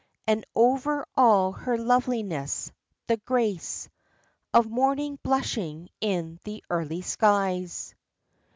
[0.25, 2.71] And over all her loveliness,
[3.05, 3.87] the grace
[4.51, 7.93] Of Morning blushing in the early skies.